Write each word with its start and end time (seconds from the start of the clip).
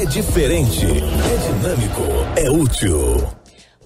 É 0.00 0.04
diferente, 0.06 0.86
é 0.86 1.52
dinâmico, 1.52 2.00
é 2.34 2.50
útil. 2.50 3.22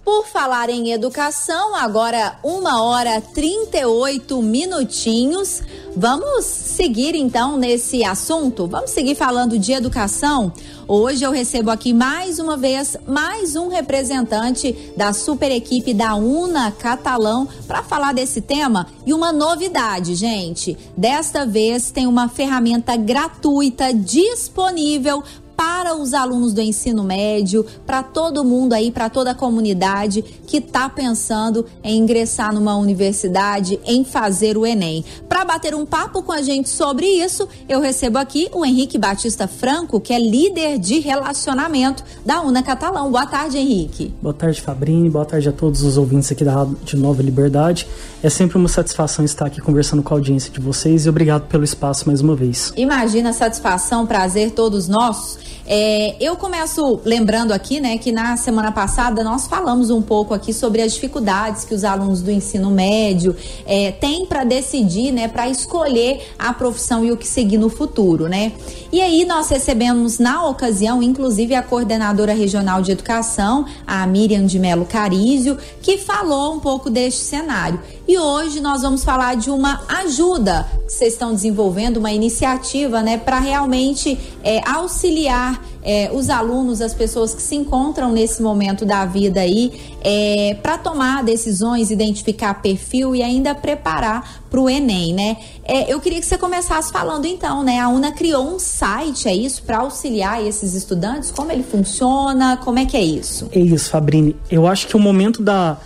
Por 0.05 0.27
falar 0.27 0.71
em 0.71 0.93
educação, 0.93 1.75
agora 1.75 2.39
uma 2.45 2.85
hora 2.85 3.21
38 3.21 4.41
minutinhos. 4.41 5.61
Vamos 5.97 6.45
seguir 6.45 7.17
então 7.17 7.57
nesse 7.57 8.05
assunto? 8.05 8.69
Vamos 8.69 8.91
seguir 8.91 9.17
falando 9.17 9.59
de 9.59 9.73
educação? 9.73 10.53
Hoje 10.87 11.25
eu 11.25 11.33
recebo 11.33 11.71
aqui 11.71 11.93
mais 11.93 12.39
uma 12.39 12.57
vez 12.57 12.97
mais 13.07 13.57
um 13.57 13.69
representante 13.69 14.93
da 14.97 15.13
super 15.13 15.51
equipe 15.51 15.95
da 15.95 16.15
UNA 16.15 16.71
Catalão 16.73 17.49
para 17.67 17.83
falar 17.83 18.13
desse 18.13 18.41
tema 18.41 18.87
e 19.07 19.15
uma 19.15 19.33
novidade, 19.33 20.15
gente. 20.15 20.77
Desta 20.97 21.47
vez 21.47 21.91
tem 21.91 22.07
uma 22.07 22.29
ferramenta 22.29 22.97
gratuita 22.97 23.93
disponível 23.93 25.25
para 25.57 25.95
os 25.95 26.15
alunos 26.15 26.53
do 26.53 26.61
ensino 26.61 27.03
médio, 27.03 27.65
para 27.87 28.03
todo 28.03 28.45
mundo 28.45 28.73
aí, 28.73 28.91
para 28.91 29.09
toda 29.09 29.31
a 29.33 29.35
comunidade 29.35 30.23
que 30.47 30.59
está 30.59 30.89
pensando 30.89 31.65
em 31.83 31.99
ingressar 31.99 32.53
numa 32.53 32.77
universidade, 32.77 33.79
em 33.85 34.05
fazer 34.05 34.57
o 34.57 34.67
Enem. 34.67 35.05
Para 35.29 35.45
bater 35.45 35.75
um 35.75 35.87
papo 35.87 36.23
com 36.23 36.33
a 36.33 36.43
gente 36.43 36.69
sobre 36.69 37.07
isso, 37.07 37.49
eu 37.69 37.81
recebo 37.81 38.19
aqui 38.19 38.49
o 38.53 38.65
Henrique 38.65 38.99
Batista 38.99 39.47
Franco, 39.47 40.01
que 40.01 40.13
é 40.13 40.19
líder 40.19 40.79
de 40.79 40.99
relacionamento 40.99 42.05
da 42.25 42.41
UNA 42.41 42.63
Catalão. 42.63 43.11
Boa 43.11 43.27
tarde, 43.27 43.59
Henrique. 43.59 44.15
Boa 44.23 44.35
tarde, 44.35 44.61
Fabrini. 44.61 45.11
Boa 45.11 45.25
tarde 45.25 45.49
a 45.49 45.53
todos 45.53 45.83
os 45.83 45.97
ouvintes 45.97 46.31
aqui 46.31 46.45
da 46.45 46.67
de 46.83 46.97
Nova 46.97 47.23
Liberdade. 47.23 47.87
É 48.23 48.31
sempre 48.31 48.57
uma 48.57 48.69
satisfação 48.69 49.25
estar 49.25 49.47
aqui 49.47 49.61
conversando 49.61 50.03
com 50.03 50.15
a 50.15 50.17
audiência 50.17 50.51
de 50.51 50.61
vocês 50.61 51.07
e 51.07 51.09
obrigado 51.09 51.47
pelo 51.49 51.65
espaço 51.65 52.07
mais 52.07 52.21
uma 52.21 52.35
vez. 52.35 52.73
Imagina 52.77 53.31
a 53.31 53.33
satisfação, 53.33 54.07
prazer 54.07 54.53
todos 54.53 54.89
nossos 54.89 55.39
é, 55.67 56.15
eu 56.21 56.37
começo 56.37 57.01
lembrando 57.05 57.53
aqui, 57.53 57.81
né, 57.81 57.97
que 57.97 58.13
na 58.13 58.37
semana 58.37 58.71
passada 58.71 59.25
nós 59.25 59.47
falamos 59.47 59.91
um 59.91 60.03
pouco 60.03 60.35
aqui 60.35 60.53
sobre 60.53 60.83
as 60.83 60.93
dificuldades 60.93 61.65
que 61.65 61.75
os 61.75 61.85
alunos 61.85 62.21
do 62.21 62.31
ensino 62.31 62.71
médio 62.71 63.35
é, 63.65 63.91
têm 63.91 64.27
para 64.27 64.45
decidir, 64.45 65.11
né, 65.11 65.27
para 65.27 65.49
escolher 65.49 66.21
a 66.39 66.53
profissão 66.53 67.05
e 67.05 67.11
o 67.11 67.17
que 67.17 67.27
seguir 67.27 67.57
no 67.57 67.71
futuro, 67.71 68.29
né? 68.29 68.53
E 68.93 69.01
aí 69.01 69.25
nós 69.25 69.49
recebemos 69.49 70.19
na 70.19 70.47
ocasião, 70.47 71.03
inclusive 71.03 71.55
a 71.55 71.63
coordenadora 71.63 72.33
regional 72.33 72.83
de 72.83 72.93
educação, 72.93 73.65
a 73.87 74.07
Miriam 74.07 74.45
de 74.45 74.59
Melo 74.59 74.85
Carizio, 74.85 75.59
que 75.83 75.99
falou 75.99 76.55
um 76.55 76.61
pouco 76.61 76.91
deste 76.91 77.21
cenário. 77.21 77.81
E 78.07 78.19
hoje 78.19 78.61
nós 78.61 78.83
vamos 78.83 79.03
falar 79.03 79.35
de 79.35 79.51
uma 79.51 79.81
ajuda 79.89 80.69
que 80.87 80.93
vocês 80.93 81.15
estão 81.15 81.33
desenvolvendo, 81.33 81.97
uma 81.97 82.13
iniciativa, 82.13 83.03
né, 83.03 83.17
para 83.17 83.39
realmente 83.41 84.19
é, 84.43 84.61
auxiliar 84.69 85.54
é, 85.83 86.11
os 86.13 86.31
alunos, 86.31 86.81
as 86.81 86.95
pessoas 86.95 87.35
que 87.35 87.43
se 87.43 87.55
encontram 87.55 88.13
nesse 88.13 88.43
momento 88.43 88.85
da 88.85 89.05
vida 89.05 89.41
aí, 89.41 89.73
é, 90.03 90.57
para 90.63 90.79
tomar 90.79 91.23
decisões, 91.23 91.91
identificar 91.91 92.55
perfil 92.63 93.15
e 93.15 93.23
ainda 93.23 93.55
preparar 93.55 94.43
para 94.51 94.61
o 94.61 94.69
Enem, 94.69 95.13
né? 95.13 95.37
É, 95.65 95.93
eu 95.93 96.01
queria 96.01 96.21
que 96.21 96.27
você 96.27 96.39
começasse 96.39 96.93
falando 96.93 97.27
então, 97.27 97.63
né? 97.63 97.81
A 97.81 97.89
UNA 97.89 98.13
criou 98.13 98.55
um 98.55 98.59
site, 98.59 99.29
é 99.29 99.35
isso, 99.35 99.63
para 99.63 99.79
auxiliar 99.79 100.45
esses 100.45 100.75
estudantes? 100.75 101.31
Como 101.31 101.51
ele 101.51 101.63
funciona? 101.63 102.57
Como 102.59 102.79
é 102.79 102.85
que 102.85 102.97
é 102.97 103.03
isso? 103.03 103.49
É 103.53 103.59
isso, 103.59 103.91
Fabrini. 103.91 104.37
Eu 104.51 104.67
acho 104.67 104.87
que 104.87 104.97
o 104.97 105.01
momento 105.01 105.43
da 105.43 105.79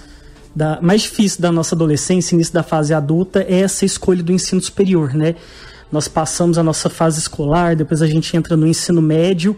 da, 0.59 0.81
mais 0.83 1.03
difícil 1.03 1.41
da 1.41 1.53
nossa 1.53 1.77
adolescência, 1.77 2.35
início 2.35 2.53
da 2.53 2.65
fase 2.65 2.93
adulta, 2.93 3.47
é 3.49 3.61
essa 3.61 3.85
escolha 3.85 4.25
do 4.25 4.33
ensino 4.33 4.61
superior, 4.61 5.15
né? 5.15 5.37
Nós 5.91 6.06
passamos 6.08 6.58
a 6.58 6.62
nossa 6.62 6.91
fase 6.91 7.19
escolar, 7.19 7.75
depois 7.75 8.03
a 8.03 8.06
gente 8.06 8.36
entra 8.36 8.56
no 8.56 8.67
ensino 8.67 9.00
médio 9.00 9.56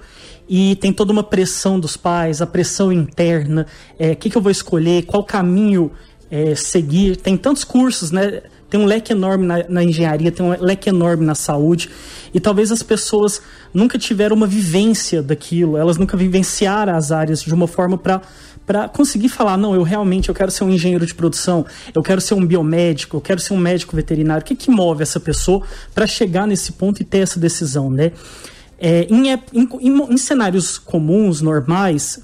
e 0.48 0.76
tem 0.76 0.92
toda 0.92 1.12
uma 1.12 1.22
pressão 1.22 1.78
dos 1.78 1.96
pais, 1.96 2.42
a 2.42 2.46
pressão 2.46 2.92
interna, 2.92 3.66
o 3.98 4.02
é, 4.02 4.14
que, 4.14 4.28
que 4.28 4.36
eu 4.36 4.42
vou 4.42 4.50
escolher, 4.50 5.04
qual 5.04 5.24
caminho 5.24 5.92
é, 6.30 6.54
seguir. 6.54 7.16
Tem 7.16 7.36
tantos 7.36 7.64
cursos, 7.64 8.10
né? 8.10 8.42
Tem 8.68 8.78
um 8.78 8.84
leque 8.84 9.12
enorme 9.12 9.44
na, 9.46 9.68
na, 9.68 9.82
engenharia, 9.82 10.30
tem 10.30 10.46
um 10.46 10.50
leque 10.60 10.88
enorme 10.88 11.24
na 11.24 11.34
saúde. 11.34 11.90
E 12.32 12.38
talvez 12.38 12.70
as 12.70 12.84
pessoas 12.84 13.42
nunca 13.74 13.98
tiveram 13.98 14.36
uma 14.36 14.46
vivência 14.46 15.22
daquilo, 15.22 15.76
elas 15.76 15.96
nunca 15.96 16.16
vivenciaram 16.16 16.94
as 16.94 17.10
áreas 17.10 17.42
de 17.42 17.52
uma 17.52 17.66
forma 17.66 17.98
para 17.98 18.22
para 18.66 18.88
conseguir 18.88 19.28
falar, 19.28 19.56
não, 19.56 19.74
eu 19.74 19.82
realmente 19.82 20.28
eu 20.28 20.34
quero 20.34 20.50
ser 20.50 20.64
um 20.64 20.70
engenheiro 20.70 21.04
de 21.04 21.14
produção, 21.14 21.66
eu 21.94 22.02
quero 22.02 22.20
ser 22.20 22.34
um 22.34 22.46
biomédico, 22.46 23.16
eu 23.16 23.20
quero 23.20 23.40
ser 23.40 23.52
um 23.52 23.58
médico 23.58 23.96
veterinário. 23.96 24.42
O 24.42 24.46
que, 24.46 24.54
que 24.54 24.70
move 24.70 25.02
essa 25.02 25.18
pessoa 25.18 25.62
para 25.94 26.06
chegar 26.06 26.46
nesse 26.46 26.72
ponto 26.72 27.00
e 27.00 27.04
ter 27.04 27.18
essa 27.18 27.40
decisão, 27.40 27.90
né? 27.90 28.12
É, 28.78 29.06
em, 29.10 29.28
em, 29.28 29.68
em, 29.82 30.16
cenários 30.16 30.78
comuns, 30.78 31.42
normais, 31.42 32.18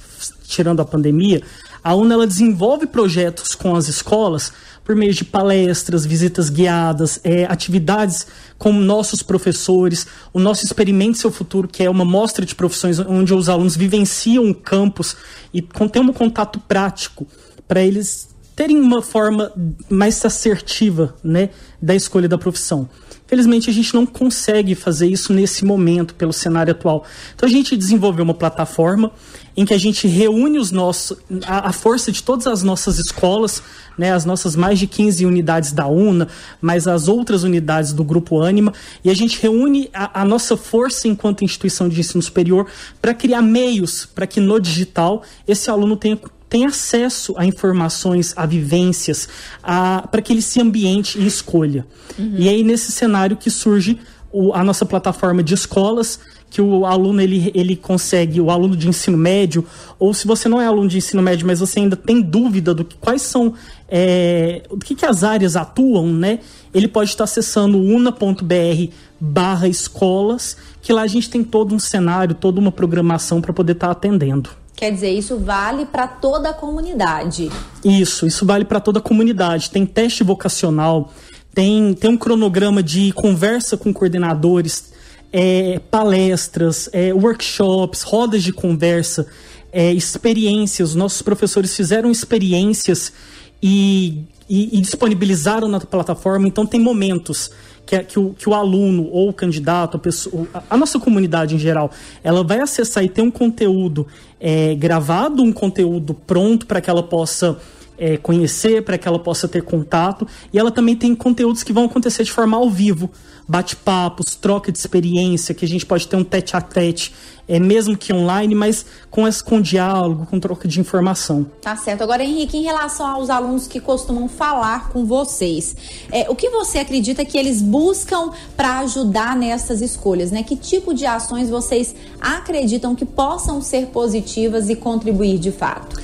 tirando 0.45 0.81
a 0.81 0.87
pandemia, 0.87 1.43
a 1.85 1.95
UNA 1.95 2.15
ela 2.15 2.27
desenvolve 2.27 2.87
projetos 2.87 3.55
com 3.55 3.77
as 3.77 3.89
escolas 3.89 4.53
por 4.87 4.95
meio 4.95 5.13
de 5.13 5.25
palestras, 5.25 6.07
visitas 6.07 6.49
guiadas, 6.49 7.19
é, 7.25 7.45
atividades 7.47 8.25
com 8.57 8.73
nossos 8.73 9.21
professores, 9.21 10.07
o 10.33 10.39
nosso 10.39 10.65
Experimente 10.65 11.19
Seu 11.19 11.33
Futuro, 11.33 11.67
que 11.67 11.83
é 11.83 11.91
uma 11.91 12.05
mostra 12.05 12.47
de 12.47 12.55
profissões 12.55 13.01
onde 13.01 13.35
os 13.35 13.49
alunos 13.49 13.77
vivenciam 13.77 14.49
o 14.49 14.55
campus 14.55 15.17
e 15.53 15.61
têm 15.61 16.03
um 16.03 16.13
contato 16.13 16.61
prático 16.61 17.27
para 17.67 17.83
eles 17.83 18.29
terem 18.57 18.81
uma 18.81 19.03
forma 19.03 19.53
mais 19.91 20.25
assertiva 20.25 21.15
né, 21.23 21.51
da 21.81 21.95
escolha 21.95 22.27
da 22.27 22.39
profissão. 22.39 22.89
Felizmente, 23.27 23.69
a 23.69 23.73
gente 23.73 23.93
não 23.93 24.07
consegue 24.07 24.75
fazer 24.75 25.09
isso 25.09 25.33
nesse 25.33 25.65
momento, 25.65 26.15
pelo 26.15 26.33
cenário 26.33 26.71
atual. 26.71 27.05
Então, 27.35 27.47
a 27.47 27.53
gente 27.53 27.77
desenvolveu 27.77 28.25
uma 28.25 28.33
plataforma 28.33 29.13
em 29.57 29.65
que 29.65 29.75
a 29.75 29.79
gente 29.79 30.07
reúne 30.07 30.59
os 30.59 30.71
nossos, 30.71 31.19
a, 31.45 31.69
a 31.69 31.73
força 31.73 32.13
de 32.13 32.23
todas 32.23 32.47
as 32.47 32.63
nossas 32.63 32.99
escolas, 32.99 33.63
né, 33.99 34.13
as 34.13 34.25
nossas 34.25 34.55
mais 34.55 34.79
de 34.79 34.87
15 34.87 35.27
unidades 35.27 35.73
da 35.73 35.87
UNA, 35.87 36.29
mais 36.61 36.87
as 36.87 37.09
outras 37.09 37.43
unidades 37.43 37.93
do 37.93 38.05
Grupo 38.05 38.41
Anima, 38.41 38.73
e 39.03 39.11
a 39.11 39.15
gente 39.15 39.41
reúne 39.41 39.91
a, 39.93 40.23
a 40.23 40.25
nossa 40.25 40.57
força 40.57 41.09
enquanto 41.09 41.45
instituição 41.45 41.89
de 41.89 41.99
ensino 41.99 42.23
superior 42.23 42.67
para 43.03 43.13
criar 43.13 43.43
meios 43.43 44.07
para 44.07 44.27
que 44.27 44.41
no 44.41 44.61
digital 44.61 45.23
esse 45.49 45.69
aluno 45.69 45.97
tenha 45.97 46.19
tem 46.49 46.65
acesso 46.65 47.35
a 47.37 47.45
informações, 47.45 48.33
a 48.37 48.47
vivências, 48.47 49.29
para 49.63 50.23
que 50.23 50.33
ele 50.33 50.43
se 50.43 50.61
ambiente 50.61 51.19
e 51.19 51.27
escolha. 51.27 51.87
Uhum. 52.19 52.35
E 52.39 52.49
aí, 52.49 52.63
nesse 52.63 52.93
cenário 52.93 53.37
que 53.37 53.51
surge 53.51 53.99
o, 54.33 54.53
a 54.55 54.63
nossa 54.63 54.87
plataforma 54.87 55.43
de 55.43 55.55
escolas, 55.55 56.21
que 56.49 56.63
o 56.63 56.87
aluno 56.87 57.21
ele, 57.21 57.51
ele 57.55 57.75
consegue, 57.77 58.41
o 58.41 58.51
aluno 58.51 58.77
de 58.77 58.89
ensino 58.89 59.19
médio, 59.19 59.65
ou 59.99 60.15
se 60.15 60.27
você 60.27 60.49
não 60.49 60.61
é 60.61 60.67
aluno 60.67 60.89
de 60.89 60.99
ensino 60.99 61.23
médio, 61.23 61.47
mas 61.47 61.61
você 61.61 61.81
ainda 61.81 61.97
tem 61.97 62.21
dúvida 62.21 62.73
do 62.73 62.85
que 62.85 62.97
quais 62.97 63.23
são, 63.23 63.55
é, 63.89 64.63
do 64.71 64.79
que, 64.79 64.95
que 64.95 65.05
as 65.05 65.25
áreas 65.25 65.57
atuam, 65.57 66.07
né? 66.13 66.39
Ele 66.73 66.87
pode 66.87 67.11
estar 67.11 67.25
acessando 67.25 67.79
una.br 67.79 68.93
barra 69.19 69.67
escolas, 69.67 70.57
que 70.81 70.93
lá 70.93 71.03
a 71.03 71.07
gente 71.07 71.29
tem 71.29 71.43
todo 71.43 71.75
um 71.75 71.79
cenário, 71.79 72.35
toda 72.35 72.61
uma 72.61 72.71
programação 72.71 73.41
para 73.41 73.53
poder 73.53 73.73
estar 73.73 73.91
atendendo. 73.91 74.51
Quer 74.77 74.93
dizer, 74.93 75.11
isso 75.11 75.39
vale 75.39 75.87
para 75.87 76.07
toda 76.07 76.51
a 76.51 76.53
comunidade. 76.53 77.51
Isso, 77.83 78.27
isso 78.27 78.45
vale 78.45 78.67
para 78.67 78.79
toda 78.79 78.99
a 78.99 79.03
comunidade. 79.03 79.71
Tem 79.71 79.87
teste 79.87 80.23
vocacional, 80.23 81.11
tem, 81.55 81.95
tem 81.95 82.11
um 82.11 82.17
cronograma 82.17 82.83
de 82.83 83.11
conversa 83.13 83.79
com 83.79 83.91
coordenadores, 83.91 84.93
é, 85.33 85.81
palestras, 85.91 86.91
é, 86.93 87.15
workshops, 87.15 88.03
rodas 88.03 88.43
de 88.43 88.53
conversa, 88.53 89.27
é, 89.73 89.95
experiências. 89.95 90.95
Nossos 90.95 91.23
professores 91.23 91.75
fizeram 91.75 92.11
experiências 92.11 93.15
e, 93.63 94.25
e, 94.47 94.77
e 94.77 94.81
disponibilizaram 94.83 95.69
na 95.69 95.81
plataforma. 95.81 96.47
Então, 96.47 96.67
tem 96.67 96.81
momentos 96.81 97.51
que, 97.87 97.99
que, 98.01 98.19
o, 98.19 98.35
que 98.35 98.49
o 98.49 98.55
aluno 98.55 99.09
ou 99.11 99.29
o 99.29 99.33
candidato, 99.33 99.97
a, 99.97 100.01
pessoa, 100.01 100.47
a, 100.69 100.77
nossa 100.77 100.99
comunidade 100.99 101.55
em 101.55 101.59
geral, 101.59 101.91
ela 102.23 102.43
vai 102.43 102.61
acessar 102.61 103.05
e 103.05 103.09
ter 103.09 103.23
um 103.23 103.31
conteúdo 103.31 104.07
é, 104.41 104.75
gravado, 104.75 105.43
um 105.43 105.53
conteúdo 105.53 106.13
pronto 106.13 106.67
para 106.67 106.81
que 106.81 106.91
ela 106.91 107.03
possa 107.03 107.57
é, 107.99 108.17
conhecer, 108.17 108.83
para 108.83 108.99
que 108.99 109.07
ela 109.07 109.19
possa 109.19 109.49
ter 109.49 109.63
contato. 109.63 110.27
E 110.53 110.59
ela 110.59 110.71
também 110.71 110.97
tem 110.97 111.15
conteúdos 111.15 111.63
que 111.63 111.73
vão 111.73 111.85
acontecer 111.85 112.25
de 112.25 112.33
forma 112.33 112.57
ao 112.57 112.71
vivo 112.71 113.11
bate-papos, 113.49 114.35
troca 114.35 114.73
de 114.73 114.79
experiência, 114.79 115.55
que 115.55 115.65
a 115.65 115.69
gente 115.69 115.87
pode 115.87 116.09
ter 116.09 116.17
um 116.17 116.25
tete 116.25 116.57
a 116.57 116.61
tete, 116.61 117.15
é, 117.47 117.61
mesmo 117.61 117.97
que 117.97 118.13
online, 118.13 118.55
mas 118.57 118.85
com, 119.09 119.27
esse, 119.27 119.43
com 119.43 119.61
diálogo, 119.61 120.27
com 120.27 120.41
troca 120.41 120.67
de 120.67 120.81
informação. 120.81 121.47
Tá 121.63 121.77
certo. 121.77 122.03
Agora, 122.03 122.25
Henrique, 122.25 122.57
em 122.57 122.65
relação 122.65 123.07
aos 123.07 123.31
alunos 123.31 123.69
que 123.69 123.79
costumam 123.79 124.29
falar 124.29 124.89
com 124.89 125.05
vocês, 125.05 125.77
é, 126.11 126.29
o 126.29 126.35
que 126.35 126.51
você 126.51 126.79
acredita 126.79 127.25
que 127.25 127.39
eles 127.39 127.63
buscam 127.63 128.31
para 128.57 128.81
ajudar 128.81 129.37
nessas 129.37 129.81
escolhas? 129.81 130.33
Né? 130.33 130.43
Que 130.43 130.57
tipo 130.57 130.93
de 130.93 131.07
ações 131.07 131.49
vocês 131.49 131.95
acreditam 132.21 132.97
que 132.97 133.07
possam 133.07 133.61
ser 133.61 133.87
positivas 133.87 134.69
e 134.69 134.75
contribuir 134.75 135.39
de 135.39 135.53
fato? 135.53 135.97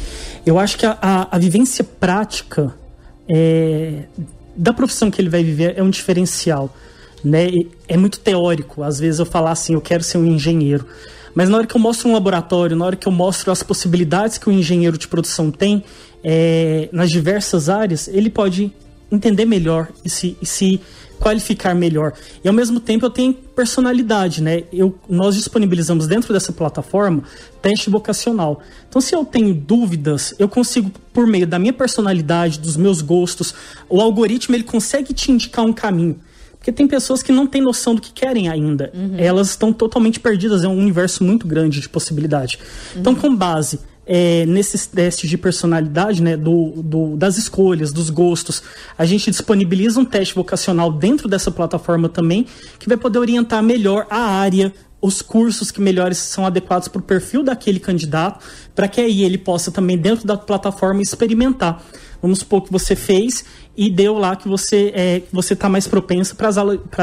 Eu 0.44 0.58
acho 0.58 0.76
que 0.76 0.86
a, 0.86 0.98
a, 1.00 1.36
a 1.36 1.38
vivência 1.38 1.84
prática 1.84 2.74
é, 3.28 4.04
da 4.56 4.72
profissão 4.72 5.10
que 5.10 5.20
ele 5.20 5.28
vai 5.28 5.42
viver 5.42 5.74
é 5.76 5.82
um 5.82 5.90
diferencial 5.90 6.74
né? 7.24 7.48
É 7.86 7.96
muito 7.96 8.18
teórico, 8.18 8.82
às 8.82 8.98
vezes 8.98 9.20
eu 9.20 9.26
falar 9.26 9.52
assim, 9.52 9.74
eu 9.74 9.80
quero 9.80 10.02
ser 10.02 10.18
um 10.18 10.26
engenheiro, 10.26 10.86
Mas 11.34 11.48
na 11.48 11.58
hora 11.58 11.66
que 11.66 11.74
eu 11.74 11.80
mostro 11.80 12.08
um 12.08 12.12
laboratório, 12.12 12.76
na 12.76 12.84
hora 12.84 12.96
que 12.96 13.06
eu 13.06 13.12
mostro 13.12 13.50
as 13.50 13.62
possibilidades 13.62 14.36
que 14.36 14.48
o 14.48 14.52
engenheiro 14.52 14.98
de 14.98 15.08
produção 15.08 15.50
tem 15.50 15.82
é, 16.22 16.88
nas 16.92 17.10
diversas 17.10 17.68
áreas, 17.68 18.08
ele 18.08 18.28
pode 18.28 18.72
entender 19.10 19.44
melhor 19.44 19.88
e 20.04 20.10
se, 20.10 20.36
e 20.42 20.46
se 20.46 20.80
qualificar 21.22 21.72
melhor. 21.72 22.12
E 22.42 22.48
ao 22.48 22.52
mesmo 22.52 22.80
tempo 22.80 23.06
eu 23.06 23.10
tenho 23.10 23.32
personalidade, 23.32 24.42
né? 24.42 24.64
Eu, 24.72 24.98
nós 25.08 25.36
disponibilizamos 25.36 26.08
dentro 26.08 26.32
dessa 26.32 26.52
plataforma 26.52 27.22
teste 27.62 27.88
vocacional. 27.88 28.60
Então, 28.88 29.00
se 29.00 29.14
eu 29.14 29.24
tenho 29.24 29.54
dúvidas, 29.54 30.34
eu 30.36 30.48
consigo, 30.48 30.90
por 31.12 31.24
meio 31.28 31.46
da 31.46 31.60
minha 31.60 31.72
personalidade, 31.72 32.58
dos 32.58 32.76
meus 32.76 33.00
gostos, 33.00 33.54
o 33.88 34.00
algoritmo 34.00 34.56
ele 34.56 34.64
consegue 34.64 35.14
te 35.14 35.30
indicar 35.30 35.64
um 35.64 35.72
caminho. 35.72 36.18
Porque 36.58 36.72
tem 36.72 36.88
pessoas 36.88 37.22
que 37.22 37.30
não 37.30 37.46
têm 37.46 37.62
noção 37.62 37.94
do 37.94 38.00
que 38.00 38.12
querem 38.12 38.48
ainda. 38.48 38.90
Uhum. 38.92 39.14
Elas 39.16 39.50
estão 39.50 39.72
totalmente 39.72 40.18
perdidas, 40.18 40.64
é 40.64 40.68
um 40.68 40.78
universo 40.78 41.22
muito 41.22 41.46
grande 41.46 41.80
de 41.80 41.88
possibilidade. 41.88 42.58
Então, 42.96 43.12
uhum. 43.12 43.18
Então, 43.18 43.30
com 43.30 43.36
base 43.36 43.78
é, 44.06 44.44
nesses 44.46 44.86
testes 44.86 45.28
de 45.28 45.38
personalidade, 45.38 46.22
né, 46.22 46.36
do, 46.36 46.82
do, 46.82 47.16
das 47.16 47.38
escolhas, 47.38 47.92
dos 47.92 48.10
gostos, 48.10 48.62
a 48.98 49.04
gente 49.04 49.30
disponibiliza 49.30 50.00
um 50.00 50.04
teste 50.04 50.34
vocacional 50.34 50.92
dentro 50.92 51.28
dessa 51.28 51.50
plataforma 51.50 52.08
também, 52.08 52.46
que 52.78 52.88
vai 52.88 52.96
poder 52.96 53.18
orientar 53.18 53.62
melhor 53.62 54.06
a 54.10 54.20
área, 54.20 54.72
os 55.00 55.20
cursos 55.20 55.70
que 55.70 55.80
melhores 55.80 56.18
são 56.18 56.46
adequados 56.46 56.86
para 56.86 57.00
o 57.00 57.02
perfil 57.02 57.42
daquele 57.42 57.80
candidato, 57.80 58.44
para 58.74 58.86
que 58.86 59.00
aí 59.00 59.24
ele 59.24 59.38
possa 59.38 59.70
também, 59.72 59.98
dentro 59.98 60.26
da 60.26 60.36
plataforma, 60.36 61.02
experimentar. 61.02 61.84
Vamos 62.20 62.38
supor 62.38 62.62
que 62.62 62.70
você 62.70 62.94
fez 62.94 63.44
e 63.76 63.90
deu 63.90 64.14
lá 64.14 64.36
que 64.36 64.46
você 64.46 64.92
é, 64.94 65.22
você 65.32 65.54
está 65.54 65.68
mais 65.68 65.88
propensa 65.88 66.36
para 66.36 66.48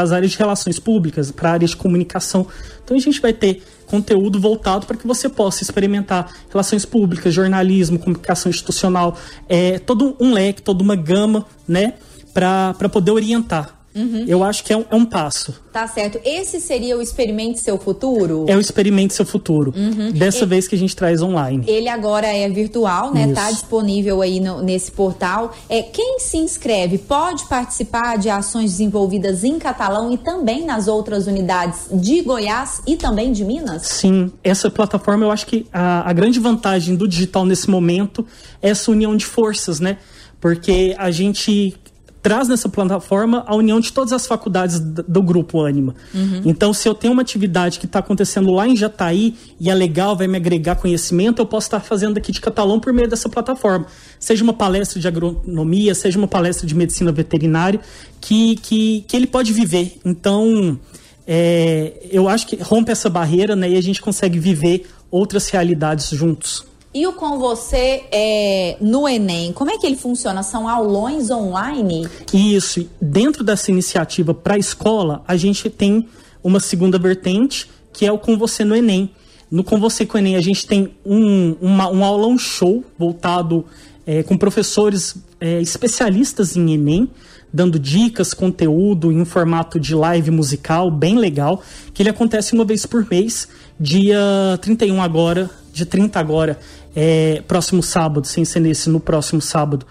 as 0.01 0.11
áreas 0.13 0.31
de 0.31 0.37
relações 0.37 0.79
públicas, 0.79 1.29
para 1.29 1.51
áreas 1.51 1.71
de 1.71 1.77
comunicação. 1.77 2.47
Então 2.81 2.95
a 2.95 2.99
gente 3.01 3.19
vai 3.19 3.33
ter 3.33 3.61
conteúdo 3.89 4.39
voltado 4.39 4.85
para 4.85 4.95
que 4.95 5.07
você 5.07 5.27
possa 5.27 5.63
experimentar 5.63 6.31
relações 6.49 6.85
públicas, 6.85 7.33
jornalismo, 7.33 7.99
comunicação 7.99 8.49
institucional, 8.49 9.17
é, 9.47 9.79
todo 9.79 10.15
um 10.19 10.31
leque, 10.33 10.61
toda 10.61 10.83
uma 10.83 10.95
gama, 10.95 11.45
né, 11.67 11.93
para 12.33 12.89
poder 12.89 13.11
orientar 13.11 13.78
Uhum. 13.95 14.25
Eu 14.27 14.43
acho 14.43 14.63
que 14.63 14.71
é 14.71 14.77
um, 14.77 14.85
é 14.89 14.95
um, 14.95 15.05
passo. 15.05 15.53
Tá 15.73 15.87
certo. 15.87 16.19
Esse 16.23 16.61
seria 16.61 16.97
o 16.97 17.01
Experimente 17.01 17.59
Seu 17.59 17.77
Futuro? 17.77 18.45
É 18.47 18.55
o 18.55 18.59
Experimente 18.59 19.13
Seu 19.13 19.25
Futuro. 19.25 19.73
Uhum. 19.75 20.11
Dessa 20.11 20.39
ele, 20.39 20.45
vez 20.47 20.67
que 20.67 20.75
a 20.75 20.77
gente 20.77 20.95
traz 20.95 21.21
online. 21.21 21.63
Ele 21.67 21.89
agora 21.89 22.27
é 22.27 22.47
virtual, 22.49 23.13
né? 23.13 23.25
Isso. 23.25 23.33
Tá 23.33 23.51
disponível 23.51 24.21
aí 24.21 24.39
no, 24.39 24.61
nesse 24.61 24.91
portal. 24.91 25.55
É, 25.67 25.81
quem 25.81 26.19
se 26.19 26.37
inscreve 26.37 26.97
pode 26.97 27.45
participar 27.45 28.17
de 28.17 28.29
ações 28.29 28.71
desenvolvidas 28.71 29.43
em 29.43 29.57
catalão 29.57 30.11
e 30.13 30.17
também 30.17 30.65
nas 30.65 30.87
outras 30.87 31.25
unidades 31.27 31.87
de 31.91 32.21
Goiás 32.21 32.81
e 32.85 32.95
também 32.95 33.31
de 33.31 33.43
Minas? 33.43 33.83
Sim. 33.83 34.31
Essa 34.43 34.69
plataforma, 34.69 35.25
eu 35.25 35.31
acho 35.31 35.45
que 35.47 35.65
a, 35.73 36.07
a 36.07 36.13
grande 36.13 36.39
vantagem 36.39 36.95
do 36.95 37.07
digital 37.07 37.43
nesse 37.45 37.69
momento 37.69 38.25
é 38.61 38.69
essa 38.69 38.91
união 38.91 39.15
de 39.15 39.25
forças, 39.25 39.79
né? 39.79 39.97
Porque 40.39 40.95
a 40.97 41.11
gente 41.11 41.75
traz 42.21 42.47
nessa 42.47 42.67
plataforma 42.67 43.43
a 43.47 43.55
união 43.55 43.79
de 43.79 43.93
todas 43.93 44.11
as 44.11 44.27
faculdades 44.27 44.79
do 44.79 45.21
grupo 45.21 45.63
Anima. 45.63 45.95
Uhum. 46.13 46.41
Então, 46.45 46.73
se 46.73 46.87
eu 46.87 46.93
tenho 46.93 47.13
uma 47.13 47.21
atividade 47.21 47.79
que 47.79 47.85
está 47.85 47.99
acontecendo 47.99 48.51
lá 48.51 48.67
em 48.67 48.75
Jataí 48.75 49.35
e 49.59 49.69
é 49.69 49.73
legal, 49.73 50.15
vai 50.15 50.27
me 50.27 50.37
agregar 50.37 50.75
conhecimento, 50.75 51.41
eu 51.41 51.45
posso 51.45 51.67
estar 51.67 51.79
fazendo 51.79 52.17
aqui 52.17 52.31
de 52.31 52.41
catalão 52.41 52.79
por 52.79 52.91
meio 52.91 53.07
dessa 53.07 53.29
plataforma. 53.29 53.85
Seja 54.19 54.43
uma 54.43 54.53
palestra 54.53 54.99
de 54.99 55.07
agronomia, 55.07 55.95
seja 55.95 56.17
uma 56.17 56.27
palestra 56.27 56.67
de 56.67 56.75
medicina 56.75 57.11
veterinária, 57.11 57.79
que, 58.19 58.57
que, 58.57 59.05
que 59.07 59.15
ele 59.15 59.27
pode 59.27 59.53
viver. 59.53 59.97
Então, 60.03 60.77
é, 61.25 61.93
eu 62.11 62.27
acho 62.27 62.47
que 62.47 62.57
rompe 62.57 62.91
essa 62.91 63.09
barreira 63.09 63.55
né, 63.55 63.69
e 63.69 63.77
a 63.77 63.81
gente 63.81 64.01
consegue 64.01 64.39
viver 64.39 64.87
outras 65.09 65.49
realidades 65.49 66.09
juntos. 66.09 66.68
E 66.91 67.05
o 67.05 67.13
Com 67.13 67.37
Você 67.37 68.03
é, 68.11 68.75
no 68.81 69.07
Enem, 69.07 69.53
como 69.53 69.69
é 69.69 69.77
que 69.77 69.85
ele 69.85 69.95
funciona? 69.95 70.41
São 70.41 70.67
aulões 70.67 71.29
online? 71.29 72.07
Isso. 72.33 72.89
Dentro 72.99 73.43
dessa 73.43 73.69
iniciativa 73.69 74.33
para 74.33 74.55
a 74.55 74.57
escola, 74.57 75.23
a 75.27 75.37
gente 75.37 75.69
tem 75.69 76.07
uma 76.43 76.59
segunda 76.59 76.97
vertente, 76.97 77.69
que 77.93 78.07
é 78.07 78.11
o 78.11 78.17
Com 78.17 78.35
Você 78.39 78.65
no 78.65 78.75
Enem. 78.75 79.11
No 79.51 79.63
Com 79.63 79.79
Você 79.79 80.03
com 80.03 80.17
o 80.17 80.19
Enem, 80.19 80.35
a 80.35 80.41
gente 80.41 80.65
tem 80.65 80.91
um, 81.05 81.55
uma, 81.61 81.91
um 81.91 82.03
aulão 82.03 82.35
show 82.39 82.83
voltado 82.97 83.65
é, 84.05 84.23
com 84.23 84.35
professores 84.35 85.15
é, 85.39 85.61
especialistas 85.61 86.57
em 86.57 86.73
Enem, 86.73 87.07
dando 87.53 87.77
dicas, 87.77 88.33
conteúdo 88.33 89.11
em 89.11 89.23
formato 89.25 89.79
de 89.79 89.93
live 89.93 90.31
musical, 90.31 90.89
bem 90.89 91.19
legal, 91.19 91.61
que 91.93 92.01
ele 92.01 92.09
acontece 92.09 92.53
uma 92.53 92.65
vez 92.65 92.87
por 92.87 93.07
mês, 93.07 93.47
dia 93.79 94.19
31 94.61 95.01
agora, 95.01 95.49
de 95.71 95.85
30 95.85 96.19
agora, 96.19 96.59
é, 96.95 97.41
próximo 97.47 97.83
sábado, 97.83 98.27
sem 98.27 98.43
ser 98.45 98.59
nesse, 98.59 98.89
no 98.89 98.99
próximo 98.99 99.41
sábado, 99.41 99.85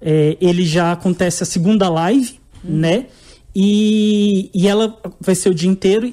é, 0.00 0.36
ele 0.40 0.64
já 0.64 0.92
acontece 0.92 1.42
a 1.42 1.46
segunda 1.46 1.88
live, 1.88 2.38
hum. 2.64 2.78
né? 2.78 3.06
E, 3.54 4.50
e 4.54 4.68
ela 4.68 4.96
vai 5.20 5.34
ser 5.34 5.48
o 5.48 5.54
dia 5.54 5.68
inteiro 5.68 6.12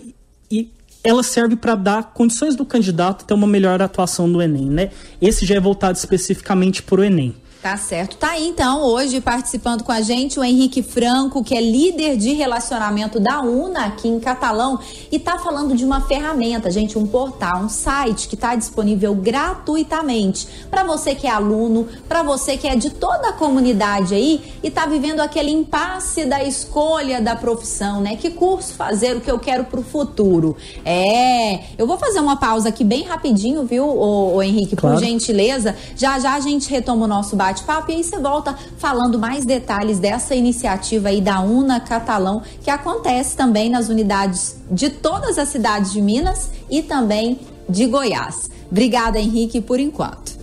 e 0.50 0.72
ela 1.04 1.22
serve 1.22 1.56
para 1.56 1.76
dar 1.76 2.14
condições 2.14 2.56
do 2.56 2.66
candidato 2.66 3.26
ter 3.26 3.34
uma 3.34 3.46
melhor 3.46 3.82
atuação 3.82 4.28
no 4.28 4.42
Enem, 4.42 4.66
né? 4.66 4.90
Esse 5.22 5.46
já 5.46 5.56
é 5.56 5.60
voltado 5.60 5.98
especificamente 5.98 6.82
para 6.82 7.02
o 7.02 7.04
Enem. 7.04 7.36
Tá 7.66 7.78
certo. 7.78 8.16
Tá 8.18 8.34
aí 8.34 8.48
então, 8.48 8.84
hoje 8.84 9.20
participando 9.20 9.84
com 9.84 9.92
a 9.92 10.00
gente 10.00 10.40
o 10.40 10.44
Henrique 10.44 10.84
Franco, 10.84 11.44
que 11.44 11.58
é 11.58 11.60
líder 11.60 12.16
de 12.16 12.32
relacionamento 12.34 13.20
da 13.20 13.42
UNA 13.42 13.88
aqui 13.88 14.08
em 14.08 14.20
Catalão 14.20 14.80
e 15.12 15.18
tá 15.18 15.40
falando 15.40 15.76
de 15.76 15.84
uma 15.84 16.02
ferramenta, 16.02 16.70
gente, 16.70 16.96
um 16.96 17.08
portal, 17.08 17.64
um 17.64 17.68
site 17.68 18.28
que 18.28 18.36
está 18.36 18.56
disponível 18.56 19.16
gratuitamente 19.16 20.48
para 20.70 20.84
você 20.84 21.16
que 21.16 21.26
é 21.26 21.32
aluno, 21.32 21.88
para 22.08 22.22
você 22.22 22.56
que 22.56 22.68
é 22.68 22.76
de 22.76 22.92
toda 22.92 23.30
a 23.30 23.34
comunidade 23.34 24.14
aí 24.14 24.44
e 24.62 24.70
tá 24.70 24.86
vivendo 24.86 25.22
aquele 25.22 25.50
impasse 25.50 26.24
da 26.24 26.44
escolha 26.44 27.20
da 27.20 27.36
profissão, 27.36 28.00
né? 28.00 28.16
Que 28.16 28.30
curso 28.30 28.76
fazer, 28.76 29.18
o 29.18 29.22
que 29.22 29.32
eu 29.32 29.40
quero 29.40 29.64
pro 29.64 29.82
futuro. 29.82 30.56
É, 30.86 31.62
eu 31.80 31.88
vou 31.88 31.98
fazer 31.98 32.20
uma 32.20 32.36
pausa 32.36 32.70
aqui 32.70 32.84
bem 32.84 33.06
rapidinho, 33.06 33.66
viu, 33.66 33.88
o, 33.88 34.40
Henrique, 34.44 34.76
claro. 34.76 34.98
por 34.98 35.04
gentileza. 35.04 35.76
Já 35.96 36.20
já 36.20 36.36
a 36.36 36.40
gente 36.40 36.70
retoma 36.70 37.06
o 37.06 37.08
nosso 37.08 37.36
bate 37.36 37.55
bate-papo 37.56 37.92
e 37.92 37.96
aí 37.96 38.04
você 38.04 38.20
volta 38.20 38.58
falando 38.78 39.18
mais 39.18 39.46
detalhes 39.46 40.00
dessa 40.00 40.36
iniciativa 40.36 41.10
aí 41.10 41.22
da 41.22 41.40
UNA 41.40 41.80
Catalão, 41.80 42.42
que 42.62 42.70
acontece 42.70 43.36
também 43.38 43.70
nas 43.70 43.88
unidades 43.88 44.58
de 44.70 44.90
todas 44.90 45.38
as 45.38 45.50
cidades 45.50 45.94
de 45.94 46.02
Minas 46.02 46.50
e 46.70 46.84
também 46.84 47.40
de 47.70 47.88
Goiás. 47.88 48.50
Obrigada, 48.70 49.20
Henrique, 49.20 49.62
por 49.62 49.80
enquanto. 49.80 50.36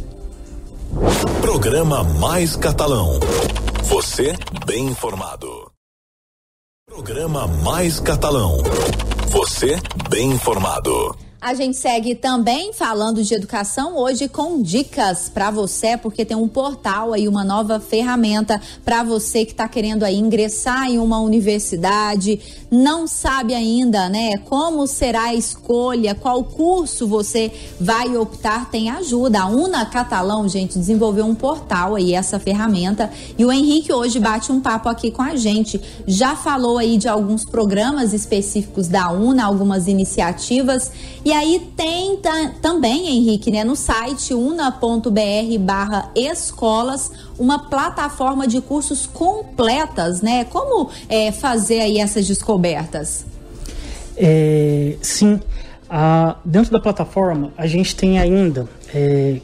Programa 1.41 2.03
Mais 2.03 2.57
Catalão. 2.57 3.21
Você 3.85 4.35
bem 4.67 4.87
informado. 4.87 5.71
Programa 6.87 7.47
Mais 7.47 8.01
Catalão. 8.01 8.59
Você 9.29 9.77
bem 10.09 10.31
informado. 10.31 11.17
A 11.43 11.55
gente 11.55 11.77
segue 11.77 12.15
também 12.15 12.73
falando 12.73 13.21
de 13.21 13.35
educação 13.35 13.97
hoje 13.97 14.29
com 14.29 14.63
dicas 14.63 15.29
para 15.29 15.51
você, 15.51 15.97
porque 15.97 16.25
tem 16.25 16.37
um 16.37 16.47
portal 16.47 17.13
aí, 17.13 17.27
uma 17.27 17.43
nova 17.43 17.81
ferramenta 17.81 18.61
para 18.85 19.03
você 19.03 19.45
que 19.45 19.51
está 19.51 19.67
querendo 19.67 20.05
aí 20.05 20.17
ingressar 20.17 20.89
em 20.89 21.01
uma 21.01 21.19
universidade, 21.19 22.41
não 22.71 23.09
sabe 23.09 23.55
ainda, 23.55 24.09
né, 24.09 24.37
como 24.45 24.87
será 24.87 25.25
a 25.25 25.35
escolha, 25.35 26.15
qual 26.15 26.45
curso 26.45 27.09
você 27.09 27.51
vai 27.81 28.17
optar, 28.17 28.71
tem 28.71 28.89
ajuda. 28.89 29.41
A 29.41 29.47
Una 29.49 29.85
Catalão, 29.85 30.49
gente, 30.49 30.79
desenvolveu 30.79 31.27
um 31.27 31.35
portal 31.35 31.97
aí, 31.97 32.15
essa 32.15 32.39
ferramenta, 32.39 33.11
e 33.37 33.45
o 33.45 33.51
Henrique 33.51 33.93
hoje 33.93 34.21
bate 34.21 34.53
um 34.53 34.61
papo 34.61 34.89
aqui 34.89 35.11
com 35.11 35.23
a 35.23 35.35
gente. 35.35 35.81
Já 36.07 36.37
falou 36.37 36.79
aí 36.79 36.97
de 36.97 37.09
alguns 37.09 37.45
programas 37.45 38.13
específicos 38.13 38.87
da 38.87 39.11
Una, 39.11 39.45
algumas 39.45 39.89
iniciativas 39.89 40.93
e 41.25 41.32
e 41.33 41.35
aí 41.35 41.73
tem 41.75 42.21
também, 42.61 43.09
Henrique, 43.09 43.51
né, 43.51 43.65
no 43.65 43.75
site 43.75 44.35
una.br 44.35 45.59
barra 45.61 46.11
escolas, 46.15 47.11
uma 47.39 47.71
plataforma 47.71 48.47
de 48.47 48.61
cursos 48.61 49.07
completas, 49.07 50.21
né? 50.21 50.45
Como 50.45 50.91
é, 51.09 51.33
fazer 51.33 51.81
aí 51.81 51.99
essas 51.99 52.29
descobertas? 52.29 53.25
É, 54.15 54.95
sim, 55.01 55.41
a, 55.89 56.37
dentro 56.45 56.71
da 56.71 56.79
plataforma 56.79 57.51
a 57.57 57.67
gente 57.67 57.97
tem 57.97 58.19
ainda 58.19 58.69
é, 58.95 59.41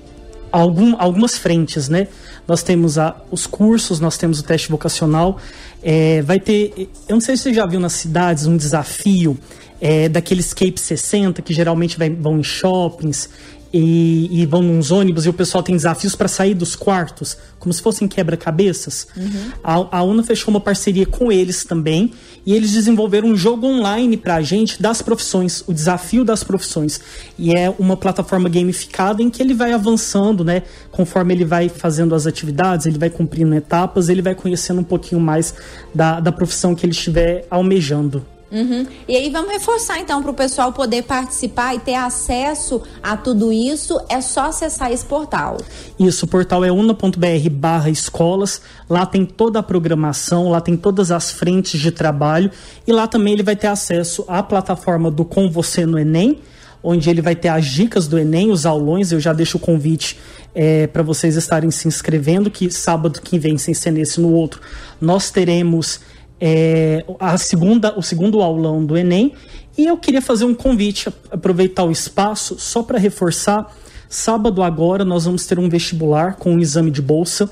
algum, 0.50 0.95
algumas 0.99 1.37
frentes, 1.37 1.88
né? 1.88 2.09
Nós 2.47 2.62
temos 2.62 2.99
a, 2.99 3.17
os 3.31 3.47
cursos, 3.47 4.00
nós 4.00 4.17
temos 4.17 4.40
o 4.40 4.43
teste 4.43 4.71
vocacional, 4.71 5.38
é, 5.83 6.23
vai 6.23 6.40
ter, 6.40 6.90
eu 7.09 7.14
não 7.14 7.21
sei 7.21 7.37
se 7.37 7.45
você 7.45 7.55
já 7.55 7.67
viu 7.67 7.81
nas 7.81 7.93
cidades 7.93 8.47
um 8.47 8.57
desafio 8.57 9.38
é, 9.81 10.09
daqueles 10.09 10.52
Cape 10.52 10.78
60 10.78 11.43
que 11.43 11.52
geralmente 11.52 11.99
vai, 11.99 12.11
vão 12.11 12.38
em 12.38 12.43
shoppings 12.43 13.28
e, 13.73 14.43
e, 14.43 14.47
vão 14.47 14.63
nos 14.63 14.91
ônibus 14.91 15.27
e 15.27 15.29
o 15.29 15.33
pessoal 15.33 15.63
tem 15.63 15.77
desafios 15.77 16.15
para 16.15 16.29
sair 16.29 16.55
dos 16.55 16.75
quartos, 16.75 17.37
como 17.59 17.73
se 17.73 17.83
fossem 17.83 18.09
quebra-cabeças. 18.09 19.07
Uhum. 19.17 19.53
A, 19.63 19.99
a 19.99 20.03
UNA 20.03 20.23
fechou 20.23 20.53
uma 20.53 20.61
parceria 20.61 21.05
com 21.05 21.31
eles 21.31 21.65
também 21.65 22.13
e 22.47 22.55
eles 22.55 22.73
desenvolveram 22.73 23.29
um 23.29 23.37
jogo 23.37 23.67
online 23.67 24.17
para 24.17 24.37
a 24.37 24.43
gente 24.43 24.81
das 24.81 25.03
profissões, 25.03 25.63
o 25.67 25.75
desafio 25.75 26.25
das 26.25 26.43
profissões. 26.43 27.01
E 27.39 27.55
é 27.55 27.73
uma 27.79 27.97
plataforma 27.97 28.49
gamificada 28.49 29.23
em 29.23 29.29
que 29.29 29.43
ele 29.43 29.53
vai 29.53 29.73
avançando, 29.73 30.43
né? 30.43 30.63
Conforme 30.91 31.35
ele 31.35 31.45
vai 31.45 31.69
fazendo 31.69 32.15
as 32.15 32.27
atividades, 32.27 32.87
ele 32.87 32.99
vai 32.99 33.11
cumprindo 33.11 33.55
etapas, 33.55 34.09
ele 34.09 34.23
vai 34.23 34.35
conhecendo 34.35 34.81
um 34.81 34.85
pouquinho 34.85 35.21
mais 35.21 35.55
da, 35.95 36.21
da 36.21 36.33
profissão 36.33 36.75
que 36.75 36.87
ele 36.87 36.93
estiver 36.93 37.47
almejando. 37.51 38.25
Uhum. 38.50 38.87
E 39.07 39.14
aí 39.14 39.28
vamos 39.31 39.52
reforçar 39.52 40.00
então 40.00 40.23
para 40.23 40.31
o 40.31 40.35
pessoal 40.35 40.73
poder 40.73 41.02
participar 41.02 41.75
e 41.75 41.81
ter 41.81 41.95
acesso 41.95 42.83
a 43.02 43.17
tudo 43.17 43.52
isso. 43.52 44.00
É 44.09 44.21
só 44.21 44.47
acessar 44.47 44.90
esse 44.90 45.05
portal. 45.05 45.59
Isso, 45.99 46.25
o 46.25 46.28
portal 46.28 46.64
é 46.64 46.73
una.br 46.73 47.50
barra 47.50 47.90
escolas. 47.90 48.62
Lá 48.88 49.05
tem 49.05 49.26
toda 49.26 49.59
a 49.59 49.62
programação, 49.62 50.49
lá 50.49 50.61
tem 50.61 50.76
todas 50.76 51.11
as 51.11 51.31
frentes 51.31 51.78
de 51.78 51.90
trabalho 51.90 52.50
e 52.87 52.93
lá 52.93 53.07
também 53.07 53.35
ele 53.35 53.43
vai 53.43 53.57
ter 53.57 53.67
acesso 53.67 54.25
à 54.26 54.43
plataforma 54.43 55.11
do 55.11 55.25
Com 55.25 55.50
Você 55.50 55.85
no 55.85 55.99
Enem, 55.99 56.38
onde 56.83 57.11
ele 57.11 57.21
vai 57.21 57.37
ter 57.37 57.49
as 57.49 57.67
dicas 57.67 58.09
do 58.09 58.19
Enem, 58.19 58.50
os 58.50 58.64
aulões. 58.64 59.12
Eu 59.12 59.21
já 59.21 59.35
deixo 59.35 59.59
o 59.59 59.61
convite 59.61 60.19
é, 60.55 60.87
para 60.87 61.02
vocês 61.02 61.37
estarem 61.37 61.71
se 61.71 61.87
inscrevendo, 61.87 62.50
que 62.50 62.71
sábado 62.71 63.21
que 63.21 63.38
vem, 63.38 63.59
sem 63.59 63.75
ser 63.75 63.90
nesse 63.90 64.21
no 64.21 64.33
outro, 64.33 64.61
nós 64.99 65.31
teremos 65.31 66.00
é, 66.40 67.04
a 67.18 67.37
segunda, 67.37 67.99
o 67.99 68.02
segundo 68.02 68.42
aulão 68.42 68.85
do 68.85 68.97
Enem. 68.97 69.33
E 69.76 69.87
eu 69.87 69.97
queria 69.97 70.23
fazer 70.23 70.45
um 70.45 70.54
convite, 70.54 71.12
aproveitar 71.30 71.85
o 71.85 71.90
espaço 71.90 72.59
só 72.59 72.83
para 72.83 72.99
reforçar. 72.99 73.66
Sábado 74.09 74.62
agora 74.62 75.04
nós 75.04 75.25
vamos 75.25 75.47
ter 75.47 75.59
um 75.59 75.68
vestibular 75.68 76.37
com 76.37 76.54
um 76.54 76.59
exame 76.59 76.90
de 76.90 77.02
bolsa 77.02 77.50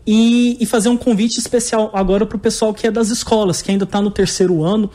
E, 0.07 0.55
e 0.59 0.65
fazer 0.65 0.87
um 0.87 0.95
convite 0.95 1.37
especial 1.37 1.91
agora 1.93 2.25
para 2.25 2.37
o 2.37 2.39
pessoal 2.39 2.73
que 2.73 2.87
é 2.87 2.91
das 2.91 3.09
escolas, 3.09 3.61
que 3.61 3.69
ainda 3.69 3.83
está 3.83 4.01
no 4.01 4.09
terceiro 4.09 4.63
ano, 4.63 4.89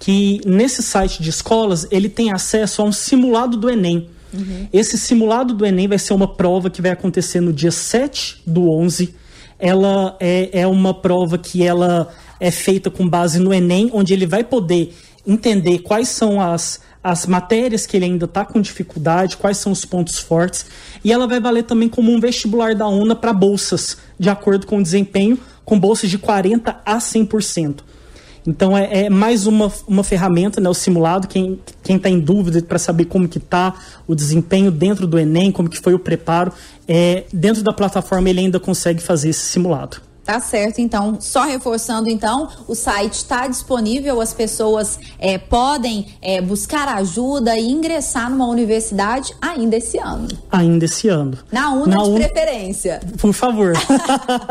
que 0.00 0.40
nesse 0.44 0.82
site 0.82 1.22
de 1.22 1.30
escolas 1.30 1.86
ele 1.92 2.08
tem 2.08 2.32
acesso 2.32 2.82
a 2.82 2.84
um 2.84 2.90
simulado 2.90 3.56
do 3.56 3.70
Enem. 3.70 4.08
Uhum. 4.32 4.68
Esse 4.72 4.98
simulado 4.98 5.54
do 5.54 5.64
Enem 5.64 5.86
vai 5.86 5.98
ser 5.98 6.12
uma 6.12 6.26
prova 6.26 6.68
que 6.68 6.82
vai 6.82 6.90
acontecer 6.90 7.40
no 7.40 7.52
dia 7.52 7.70
7 7.70 8.42
do 8.46 8.68
11. 8.70 9.14
Ela 9.58 10.16
é, 10.20 10.60
é 10.60 10.66
uma 10.66 10.92
prova 10.92 11.38
que 11.38 11.62
ela 11.62 12.08
é 12.40 12.50
feita 12.50 12.90
com 12.90 13.08
base 13.08 13.38
no 13.38 13.54
Enem, 13.54 13.90
onde 13.92 14.12
ele 14.12 14.26
vai 14.26 14.44
poder 14.44 14.92
entender 15.26 15.80
quais 15.80 16.08
são 16.08 16.40
as, 16.40 16.80
as 17.02 17.26
matérias 17.26 17.86
que 17.86 17.96
ele 17.96 18.06
ainda 18.06 18.24
está 18.24 18.44
com 18.44 18.60
dificuldade, 18.60 19.36
quais 19.36 19.58
são 19.58 19.72
os 19.72 19.84
pontos 19.84 20.18
fortes, 20.18 20.66
e 21.04 21.12
ela 21.12 21.26
vai 21.26 21.40
valer 21.40 21.64
também 21.64 21.88
como 21.88 22.12
um 22.12 22.20
vestibular 22.20 22.74
da 22.74 22.88
UNA 22.88 23.14
para 23.14 23.32
bolsas, 23.32 23.98
de 24.18 24.28
acordo 24.28 24.66
com 24.66 24.78
o 24.78 24.82
desempenho, 24.82 25.38
com 25.64 25.78
bolsas 25.78 26.10
de 26.10 26.18
40% 26.18 26.76
a 26.84 26.98
100%. 26.98 27.80
Então 28.46 28.76
é, 28.76 29.04
é, 29.04 29.10
mais 29.10 29.46
uma, 29.46 29.70
uma 29.86 30.02
ferramenta, 30.02 30.60
né, 30.60 30.68
o 30.70 30.74
simulado, 30.74 31.28
quem 31.28 31.60
está 31.84 32.08
em 32.08 32.18
dúvida 32.18 32.62
para 32.62 32.78
saber 32.78 33.04
como 33.04 33.28
que 33.28 33.36
está 33.36 33.74
o 34.06 34.14
desempenho 34.14 34.70
dentro 34.70 35.06
do 35.06 35.18
Enem, 35.18 35.52
como 35.52 35.68
que 35.68 35.78
foi 35.78 35.92
o 35.92 35.98
preparo, 35.98 36.52
é, 36.86 37.24
dentro 37.30 37.62
da 37.62 37.72
plataforma 37.72 38.30
ele 38.30 38.40
ainda 38.40 38.58
consegue 38.58 39.02
fazer 39.02 39.28
esse 39.28 39.40
simulado. 39.40 40.07
Tá 40.28 40.40
certo, 40.40 40.78
então, 40.82 41.16
só 41.18 41.44
reforçando, 41.44 42.10
então, 42.10 42.50
o 42.68 42.74
site 42.74 43.14
está 43.14 43.48
disponível, 43.48 44.20
as 44.20 44.34
pessoas 44.34 44.98
é, 45.18 45.38
podem 45.38 46.04
é, 46.20 46.38
buscar 46.38 46.86
ajuda 46.86 47.58
e 47.58 47.66
ingressar 47.66 48.28
numa 48.28 48.46
universidade 48.46 49.34
ainda 49.40 49.78
esse 49.78 49.96
ano. 49.96 50.28
Ainda 50.52 50.84
esse 50.84 51.08
ano. 51.08 51.38
Na 51.50 51.72
UNA 51.72 51.96
Na 51.96 52.02
de 52.02 52.10
un... 52.10 52.14
preferência. 52.16 53.00
Por 53.16 53.32
favor. 53.32 53.72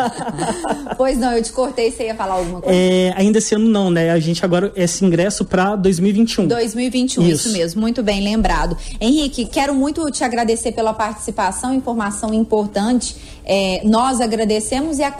pois 0.97 1.15
não, 1.19 1.33
eu 1.33 1.43
te 1.43 1.51
cortei, 1.51 1.91
você 1.91 2.05
ia 2.05 2.15
falar 2.15 2.33
alguma 2.33 2.59
coisa? 2.59 2.75
É, 2.75 3.13
ainda 3.15 3.37
esse 3.37 3.53
ano 3.53 3.69
não, 3.69 3.91
né? 3.91 4.09
A 4.09 4.17
gente 4.17 4.43
agora, 4.43 4.73
esse 4.75 5.05
ingresso 5.05 5.45
para 5.45 5.75
2021. 5.75 6.47
2021, 6.47 7.21
isso. 7.21 7.49
isso 7.49 7.55
mesmo, 7.55 7.81
muito 7.81 8.01
bem 8.01 8.23
lembrado. 8.23 8.75
Henrique, 8.99 9.45
quero 9.45 9.75
muito 9.75 10.09
te 10.09 10.23
agradecer 10.23 10.71
pela 10.71 10.91
participação, 10.91 11.71
informação 11.71 12.33
importante. 12.33 13.15
É, 13.45 13.81
nós 13.85 14.19
agradecemos 14.19 14.99
e 14.99 15.03
a 15.03 15.11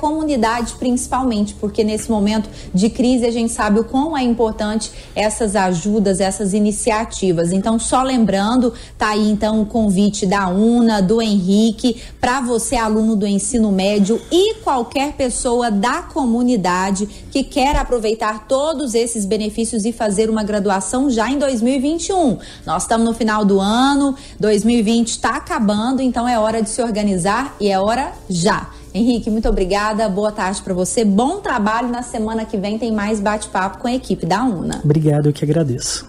comunidade 0.47 0.75
principalmente, 0.79 1.53
porque 1.55 1.83
nesse 1.83 2.09
momento 2.09 2.49
de 2.73 2.89
crise 2.89 3.25
a 3.25 3.31
gente 3.31 3.51
sabe 3.51 3.79
o 3.79 3.83
quão 3.83 4.17
é 4.17 4.23
importante 4.23 4.91
essas 5.13 5.55
ajudas, 5.55 6.21
essas 6.21 6.53
iniciativas. 6.53 7.51
Então, 7.51 7.77
só 7.77 8.01
lembrando, 8.01 8.73
tá 8.97 9.09
aí 9.09 9.29
então 9.29 9.61
o 9.61 9.65
convite 9.65 10.25
da 10.25 10.47
UNA, 10.47 11.01
do 11.01 11.21
Henrique, 11.21 12.01
para 12.21 12.39
você, 12.39 12.75
aluno 12.75 13.15
do 13.15 13.27
ensino 13.27 13.71
médio 13.71 14.21
e 14.31 14.55
qualquer 14.55 15.13
pessoa 15.13 15.69
da 15.69 16.01
comunidade 16.01 17.05
que 17.31 17.43
quer 17.43 17.75
aproveitar 17.75 18.47
todos 18.47 18.93
esses 18.93 19.25
benefícios 19.25 19.85
e 19.85 19.91
fazer 19.91 20.29
uma 20.29 20.43
graduação 20.43 21.09
já 21.09 21.29
em 21.29 21.37
2021. 21.37 22.37
Nós 22.65 22.83
estamos 22.83 23.05
no 23.05 23.13
final 23.13 23.43
do 23.43 23.59
ano, 23.59 24.15
2020 24.39 25.09
está 25.09 25.35
acabando, 25.35 26.01
então 26.01 26.27
é 26.27 26.39
hora 26.39 26.61
de 26.61 26.69
se 26.69 26.81
organizar 26.81 27.55
e 27.59 27.69
é 27.69 27.79
hora 27.79 28.13
já. 28.29 28.76
Henrique, 28.93 29.29
muito 29.29 29.47
obrigada. 29.47 30.07
Boa 30.09 30.31
tarde 30.31 30.61
para 30.61 30.73
você. 30.73 31.05
Bom 31.05 31.39
trabalho. 31.39 31.89
Na 31.89 32.03
semana 32.03 32.45
que 32.45 32.57
vem 32.57 32.77
tem 32.77 32.91
mais 32.91 33.19
bate-papo 33.19 33.79
com 33.79 33.87
a 33.87 33.93
equipe 33.93 34.25
da 34.25 34.43
UNA. 34.43 34.81
Obrigado, 34.83 35.27
eu 35.27 35.33
que 35.33 35.43
agradeço. 35.43 36.07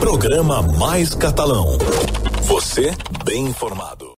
Programa 0.00 0.62
Mais 0.62 1.14
Catalão. 1.14 1.78
Você 2.42 2.92
bem 3.24 3.44
informado. 3.46 4.10